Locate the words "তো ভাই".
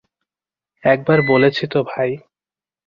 1.67-2.11